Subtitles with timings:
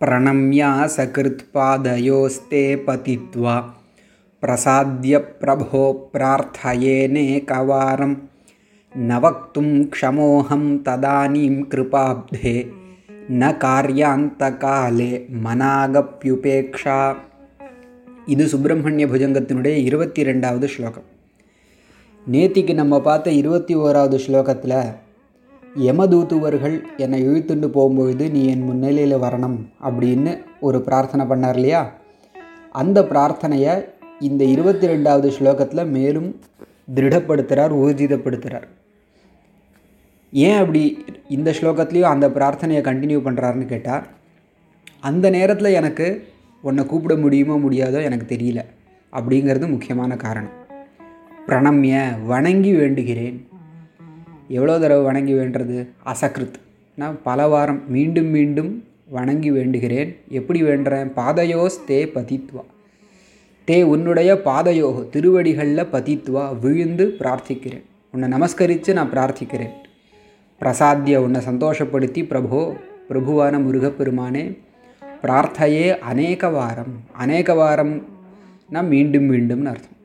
[0.00, 3.56] प्रणम्या सकृत्पादयोस्ते पतित्वा
[4.42, 5.82] प्रसाद्य प्रभो
[6.14, 8.14] प्रार्थयेनेकवारं
[8.92, 12.54] न वक्तुं क्षमोऽहं तदानीं कृपाब्धे
[13.32, 15.10] न காரியாந்தகாலே
[15.44, 16.98] மனாகப்யுபேக்ஷா
[18.28, 21.08] இது சுப்பிரமணிய புஜங்கத்தினுடைய இருபத்தி ரெண்டாவது ஸ்லோகம்
[22.26, 24.78] நேத்திக்கு நம்ம பார்த்த இருபத்தி ஓராவது ஸ்லோகத்தில்
[25.77, 31.93] யமதூத்துவர்கள் என்னை இழுத்துண்டு போகும்பொழுது நீ என் முன்னிலையில் வரணும் அப்படின்னு ஒரு பிரார்த்தனை பண்ணார் இல்லையா?
[32.71, 33.85] அந்த பிரார்த்தனையை
[34.19, 36.39] இந்த இருபத்தி ரெண்டாவது ஸ்லோகத்தில் மேலும்
[36.95, 38.67] திருடப்படுத்துகிறார் ஊர்ஜிதப்படுத்துகிறார்
[40.31, 44.05] ஏன் அப்படி இந்த ஸ்லோகத்துலேயும் அந்த பிரார்த்தனையை கண்டினியூ பண்ணுறாருன்னு கேட்டால்
[44.99, 46.27] அந்த நேரத்தில் எனக்கு
[46.61, 48.63] உன்னை கூப்பிட முடியுமோ முடியாதோ எனக்கு தெரியல
[49.13, 50.51] அப்படிங்கிறது முக்கியமான காரணம்.
[51.47, 53.47] பிரணம்ய வணங்கி வேண்டுகிறேன்.
[54.47, 55.87] எவ்வளோ தடவை வணங்கி வேண்டுறது?
[56.05, 56.53] அசக்ருத்.
[56.95, 60.15] நான் பல வாரம் மீண்டும் மீண்டும் வணங்கி வேண்டுகிறேன்.
[60.29, 61.11] எப்படி வேண்டுறேன்?
[61.15, 62.63] பாதையோஸ் தே பதித்வா.
[63.67, 67.83] தே உன்னுடைய பாதையோ திருவடிகளில் பதித்வா விழுந்து பிரார்த்திக்கிறேன்.
[68.11, 69.73] உன்னை நமஸ்கரித்து நான் பிரார்த்திக்கிறேன்.
[70.61, 72.73] பிரசாத்திய உன்னை சந்தோஷப்படுத்தி பிரபோ
[73.09, 74.57] பிரபுவான முருகப்பெருமானே
[75.21, 79.95] பிரார்த்தையே அநேக வாரம் அநேக வாரம்னா மீண்டும் மீண்டும்னு அர்த்தம்.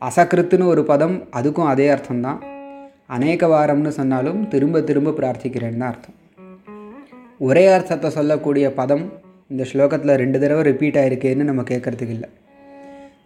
[0.00, 2.49] அசக்கிருத்துன்னு ஒரு பதம் அதுக்கும் அதே அர்த்தம்தான்.
[3.16, 6.16] அநேக வாரம்னு சொன்னாலும் திரும்ப திரும்ப பிரார்த்திக்கிறேன்னு தான் அர்த்தம்.
[7.38, 9.04] ஒரே அர்த்தத்தை சொல்லக்கூடிய பதம்
[9.48, 12.28] இந்த ஸ்லோகத்தில் ரெண்டு தடவை ரிப்பீட் ஆகிருக்கேன்னு நம்ம கேட்குறதுக்கு இல்லை.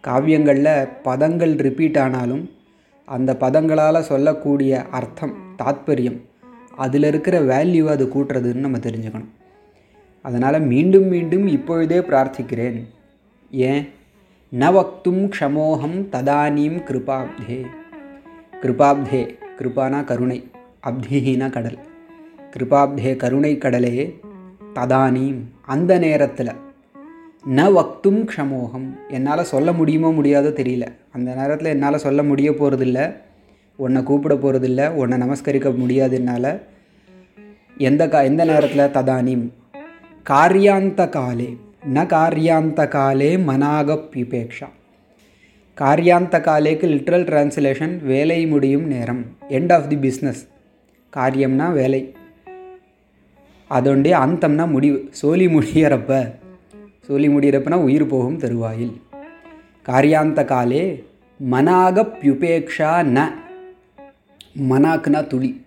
[0.07, 2.51] காவியங்களில் பதங்கள் ரிப்பீட் ஆனாலும்
[3.05, 6.19] அந்த பதங்களால் சொல்லக்கூடிய அர்த்தம் தாத்பரியம்
[6.75, 9.31] அதில் இருக்கிற வேல்யூ அது கூட்டுறதுன்னு நம்ம தெரிஞ்சுக்கணும்.
[10.21, 12.79] அதனால் மீண்டும் மீண்டும் இப்பொழுதே பிரார்த்திக்கிறேன்.
[13.51, 13.89] ஏன்?
[14.59, 17.65] ந வக்தும் க்ஷமோகம் ததானீம் கிருபாப்தே.
[18.61, 19.43] கிருபாப்தே.
[19.57, 20.51] கிருபானா கருணை
[20.83, 21.77] அப்திஹினா கடல்.
[22.51, 24.19] கிருபாப்தே கருணை கடலே
[24.75, 26.51] ததானீம் அந்த நேரத்தில்.
[27.55, 28.87] ந வக்தும் க்ஷமோகம்.
[29.09, 30.87] என்னால் சொல்ல முடியுமோ முடியாதோ தெரியல.
[31.11, 33.15] அந்த நேரத்தில் என்னால் சொல்ல முடிய போகிறதில்ல
[33.75, 36.59] உன்னை கூப்பிட போகிறதில்ல உன்னை நமஸ்கரிக்க முடியாது என்னால்.
[37.77, 38.93] எந்த கா எந்த நேரத்தில்?
[38.93, 39.49] ததானீம்.
[40.29, 41.57] காரியாந்த காலே
[41.93, 44.69] ந காரியாந்த காலே மனாகப்யுபேக்ஷா
[45.81, 49.25] காரியாந்த காலேக்கு லிட்ரல் டிரான்ஸ்லேஷன் வேலை முடியும் நேரம்.
[49.49, 50.47] எண்ட் ஆஃப் தி பிஸ்னஸ்
[51.15, 52.15] காரியம்னா வேலை.
[53.69, 55.09] அதோண்டே அந்தம்னா முடிவு.
[55.11, 56.31] சோலி முடியறப்ப.
[57.01, 59.01] சோலி முடிகிறப்பனா உயிர் போகும் தருவாயில்.
[59.85, 61.03] காரியாந்த காலே
[61.51, 63.31] மனாகப்யுபேக்ஷா ந.
[64.69, 65.65] மனாக்குனா துளி.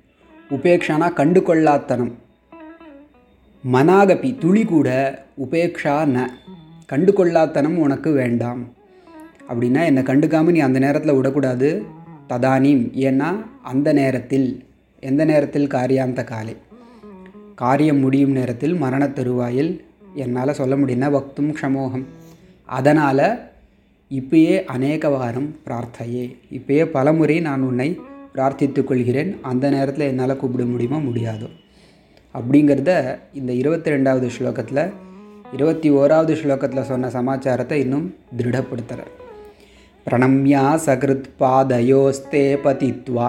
[0.50, 2.12] உபேக்ஷானா கண்டு கொள்ளாத்தனம்
[3.72, 6.26] மனாகபி துளி கூட உபேக்ஷா ந.
[6.86, 8.76] கண்டு கொள்ளாத்தனம் உனக்கு வேண்டாம்.
[9.48, 11.82] அப்படின்னா என்னை கண்டுக்காமல் நீ அந்த நேரத்தில் விடக்கூடாது.
[12.28, 12.90] ததானீம்.
[12.94, 14.64] ஏன்னா அந்த நேரத்தில்
[15.00, 16.56] எந்த நேரத்தில் காரியாந்த காலை?
[17.54, 22.04] காரியம் முடியும் நேரத்தில் மரண தருவாயில் என்னால் சொல்ல முடியும்னா பக்தும் க்ஷமோகம்.
[22.64, 23.40] அதனால்
[24.10, 26.36] இப்பயே அநேக வாரம் பிரார்த்தையே.
[26.52, 28.00] இப்பயே பலமுறை நான் உன்னை
[28.34, 29.38] பிரார்த்தித்து கொள்கிறேன்.
[29.42, 30.98] அந்த நேரத்தில் என்னால் கூப்பிட முடியுமோ?
[30.98, 31.48] முடியாதோ.
[32.34, 34.92] அப்படிங்கிறத இந்த இருபத்தி ரெண்டாவது ஸ்லோகத்தில்
[35.52, 39.26] இருபத்தி ஓராவது ஸ்லோகத்தில் சொன்ன சமாச்சாரத்தை இன்னும் திருடப்படுத்துகிறேன்
[40.08, 43.28] प्रणम्या सकृत्पादयोस्ते पतित्वा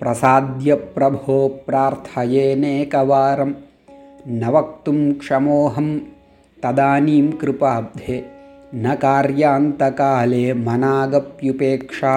[0.00, 1.36] प्रसाद्य प्रभो
[1.66, 3.52] प्रार्थयेनेकवारं
[4.40, 5.90] न वक्तुं क्षमोऽहं
[6.62, 8.18] तदानीं कृपाब्धे
[8.74, 12.16] न कार्यान्तकाले मनागप्युपेक्षा